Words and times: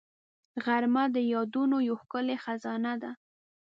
غرمه 0.65 1.03
د 1.15 1.17
یادونو 1.33 1.77
یو 1.87 1.95
ښکلې 2.03 2.35
خزانه 2.43 2.93
ده 3.01 3.11